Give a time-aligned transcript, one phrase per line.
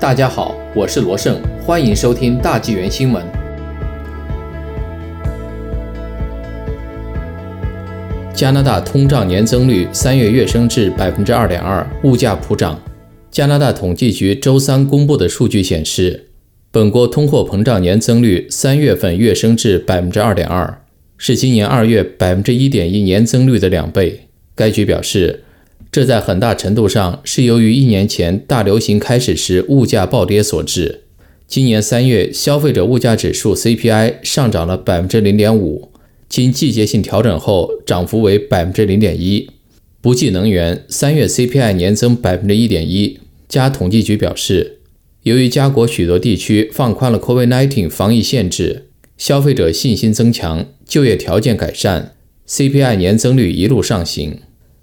[0.00, 3.20] 大家好，我是罗胜，欢迎收听大纪元新闻。
[8.32, 12.80] 加拿大通胀年增率三月跃升至百分之二点二，物价普涨。
[13.32, 16.28] 加拿大统计局周三公布的数据显示，
[16.70, 20.80] 本国通货膨胀年增率三月份跃升至百分之二点二，
[21.16, 24.28] 是今年二月百分之一点一年增率的两倍。
[24.54, 25.42] 该局表示。
[25.90, 31.04] 这在很大程度上是由于一年前大流行开始时物价暴跌所致。
[31.46, 35.90] 今年三月，消费者物价指数 CPI 上涨了百分之零点五，
[36.28, 39.48] 经季节性调整后，涨幅为百分之零点一。
[40.02, 43.18] 不计能源，三月 CPI 年增百分之一点一。
[43.48, 44.80] 加统计局表示，
[45.22, 52.14] 由于加国许多地区放宽了 COVID-19 防疫限制，消费者信心增强，就业条件改善
[52.46, 54.40] ，CPI 年增率一路上行。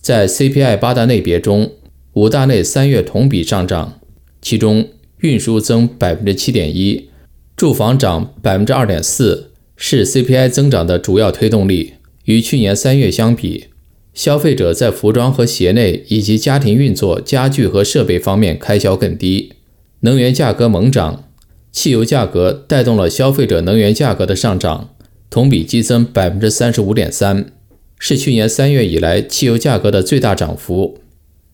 [0.00, 1.72] 在 CPI 八大类别中，
[2.14, 4.00] 五大类三月同比上涨，
[4.40, 4.88] 其中
[5.20, 7.08] 运输增百分之七点一，
[7.56, 11.94] 住房涨百分之二点四，是 CPI 增长的主要推动力。
[12.24, 13.66] 与去年三月相比，
[14.14, 19.52] 消费者在服装和鞋类以及家庭运作、家具和设备方面开销更低。
[20.00, 21.24] 能源价格猛涨，
[21.72, 24.90] 汽油价格带动了消费者能源价格的上涨，
[25.28, 27.52] 同比激增百分之三十五点三。
[27.98, 30.98] 是去年三月以来汽油价格的最大涨幅。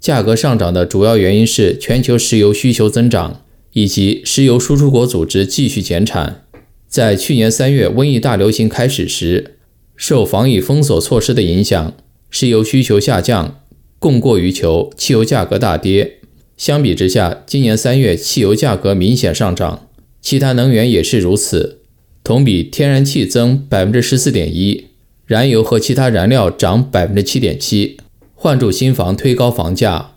[0.00, 3.42] 价格上涨的主要原因是全球石油需求增长
[3.72, 6.44] 以及石油输出国组织继续减产。
[6.86, 9.56] 在去年三月瘟疫大流行开始时，
[9.96, 11.96] 受防疫封锁措施的影响，
[12.28, 13.62] 石油需求下降，
[13.98, 16.18] 供过于求，汽油价格大跌。
[16.56, 19.88] 相比之下，今年三月汽油价格明显上涨，
[20.20, 21.80] 其他能源也是如此。
[22.22, 24.84] 同比，天然气增百分之十四点一。
[25.26, 27.96] 燃油和其他燃料涨百分之七点七，
[28.34, 30.10] 换住新房推高房价。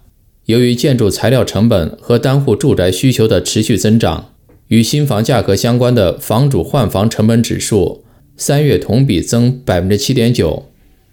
[0.48, 4.34] 由于建筑材料成本和单户住宅需求的持续增长，
[4.68, 8.04] 与新房价格相关的房主换房成本指数
[8.36, 10.66] 三月同比增百分之七点九，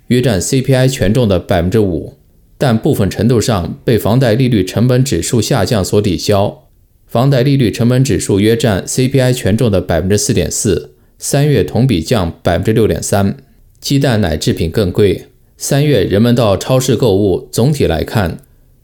[0.08, 2.14] 约占 CPI 权重的百分之五，
[2.58, 6.64] 但部分程度上被房贷利率成本指数下降所抵消。
[7.06, 13.36] 房贷利率成本指数约占 CPI 权重的百分之四点四，三月同比降百分之六点三。
[13.84, 15.26] 鸡蛋奶制品更贵。
[15.58, 18.38] 三月人们到超市购物，总体来看，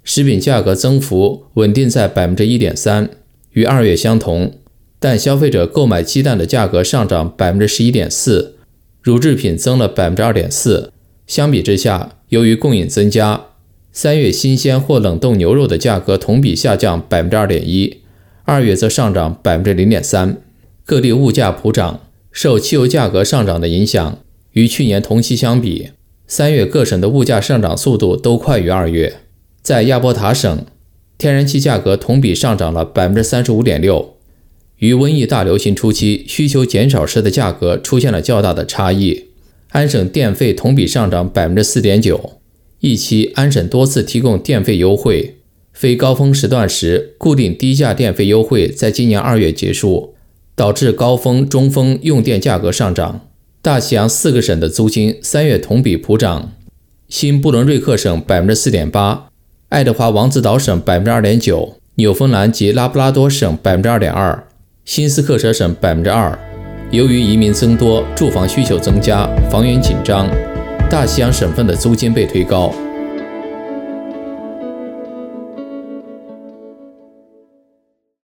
[0.04, 3.08] 食品价格增幅稳定在百分之一点三，
[3.52, 4.52] 与二月相同。
[4.98, 8.56] 但消费者购买鸡蛋的价格上涨百分之十一点四，
[9.00, 10.92] 乳制品增了百分之二点四。
[11.26, 13.46] 相比之下，由于供应增加，
[13.90, 18.02] 三月新鲜或冷冻牛肉的价格同比下降百分之二点一，
[18.44, 20.36] 二月则上涨百分之零点三。
[20.84, 22.00] 各地物价普涨，
[22.30, 24.18] 受汽油价格上涨的影响。
[24.52, 25.90] 与去年同期相比，
[26.26, 29.18] 三月各省的物价上涨速度都快于二月。
[29.62, 30.64] 在亚伯塔省，
[31.18, 34.16] 天然气价格同比上涨了百分之三十五点六，
[34.78, 39.26] 与瘟疫大流行初期需求减少时的价格出现了较大的差异。
[39.68, 42.38] 安省电费同比上涨百分之四点九，
[42.80, 45.36] 一期安省多次提供电费优惠，
[45.72, 50.14] 非高峰时段时固定低价电费优惠在今年二月结束，
[50.56, 53.29] 导致高峰、中峰用电价格上涨。
[53.62, 56.52] 大西洋四个省的租金三月同比普涨：
[57.10, 59.26] 新布伦瑞克省百分之四点八，
[59.68, 64.46] 爱德华王子岛省百分之二点九，纽芬兰及拉布拉多省百分之二点二，
[64.86, 66.38] 新斯克舍省百分之二。
[66.90, 70.26] 由于移民增多，住房需求增加，房源紧张，
[70.88, 72.72] 大西洋省份的租金被推高。